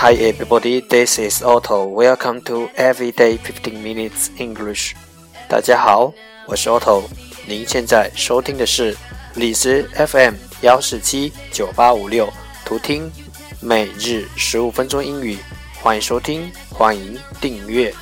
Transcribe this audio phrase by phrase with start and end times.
[0.00, 1.88] Hi everybody, this is Otto.
[1.88, 4.92] Welcome to Everyday 15 Minutes English.
[5.48, 6.12] 大家好，
[6.46, 7.02] 我是 Otto。
[7.48, 8.96] 您现在收听的是
[9.34, 12.32] 荔枝 FM 幺四七九八五六，
[12.64, 13.10] 图听
[13.60, 15.36] 每日十五分钟英语。
[15.82, 17.92] 欢迎收听，欢迎订阅。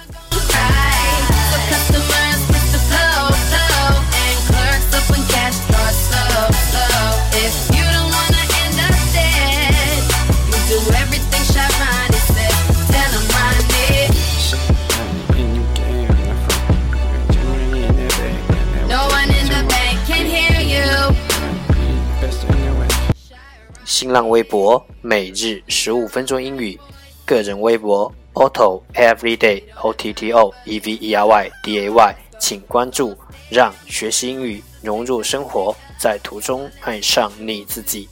[23.98, 26.78] 新浪微博每日十五分钟英语，
[27.24, 33.16] 个人微博 Otto Everyday O T T O E V E R Y D A Y，请关注，
[33.48, 38.06] 让学习英语融入生活，在途中爱上你自己。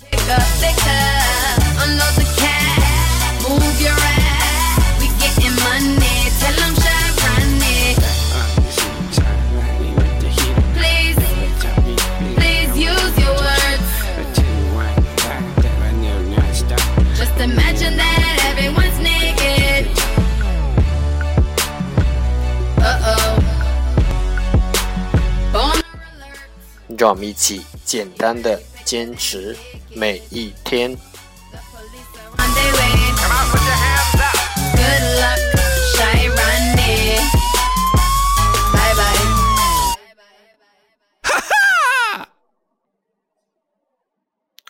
[27.03, 29.55] 让我们一起简单的坚持
[29.95, 30.97] 每一天。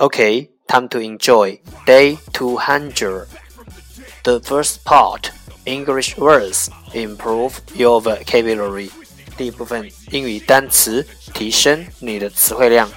[0.01, 3.27] Okay, time to enjoy day 200.
[4.23, 5.31] The first part
[5.65, 8.89] English words improve your vocabulary.
[9.35, 12.90] 第一部分英语单词， 提升你的词汇量。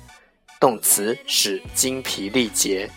[0.58, 2.90] 动词使精疲力竭。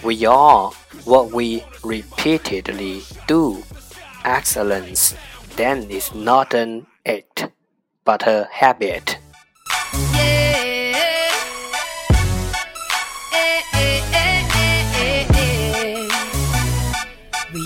[0.02, 0.70] We are
[1.04, 3.62] what we repeatedly do.
[4.22, 5.14] Excellence
[5.56, 7.50] then is not an act,
[8.04, 9.17] but a habit.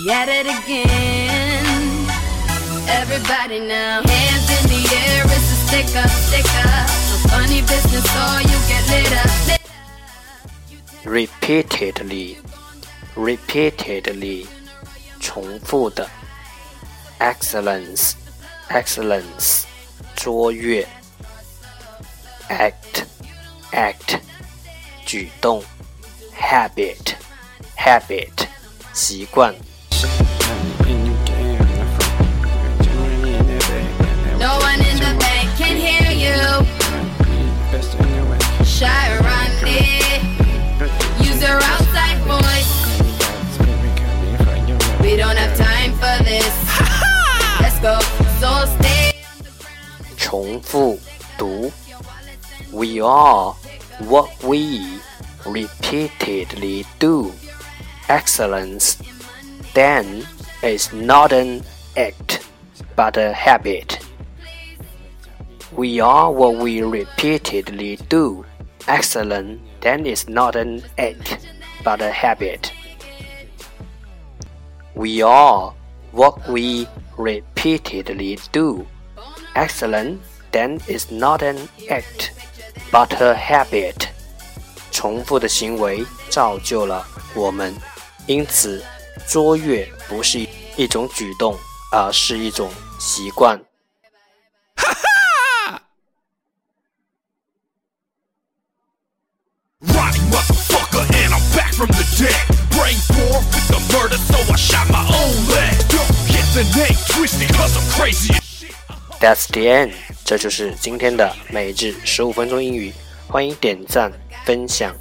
[0.09, 1.65] at it again.
[2.87, 4.01] Everybody body now.
[4.05, 6.69] Hands in the air, it's a sticker, sticker.
[7.29, 9.59] Funny business, or you get lit up.
[11.05, 12.37] Repeatedly,
[13.15, 14.47] repeatedly，
[15.19, 16.07] 重复的。
[17.19, 18.13] Excellence,
[18.69, 19.63] excellence，
[20.15, 20.87] 卓越。
[22.49, 23.05] Act,
[23.71, 24.19] act，
[25.05, 25.63] 举动。
[26.35, 27.15] Habit,
[27.77, 28.47] habit，
[28.93, 29.53] 习惯。
[53.04, 53.52] Are
[54.00, 54.98] what we
[55.46, 57.32] repeatedly do.
[58.08, 58.98] Excellence
[59.74, 60.26] then
[60.62, 61.62] is not an
[61.96, 62.46] act
[62.96, 64.00] but a habit.
[65.72, 68.44] We are what we repeatedly do.
[68.88, 71.46] Excellence then is not an act
[71.82, 72.72] but a habit.
[74.94, 75.74] We are
[76.12, 76.86] what we
[77.18, 78.86] repeatedly do.
[79.56, 80.22] Excellent
[80.52, 82.30] then is not an act,
[82.90, 84.08] but her habit，
[84.90, 87.74] 重复的行为造就了我们，
[88.26, 88.84] 因此
[89.26, 91.58] 卓越不是一种举动，
[91.92, 93.58] 而是一种习惯。
[94.76, 95.82] 哈哈
[99.80, 101.04] ！Ronnie motherfucker
[109.46, 109.92] the end.
[110.24, 112.90] 这就是今天的每日十五分钟英语。
[113.26, 114.10] 欢迎点赞
[114.46, 114.94] 分享，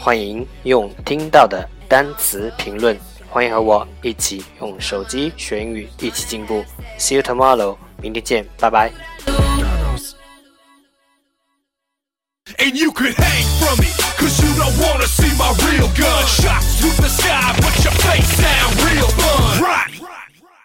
[0.00, 2.98] 欢迎用听到的单词评论，
[3.28, 6.64] 欢迎和我一起用手机学英语，一起进步。
[6.98, 8.90] See you tomorrow，明天见，拜拜。
[12.58, 16.96] And you could hang from it, cause you don't wanna see my real gun shots through
[17.00, 17.90] the sky but you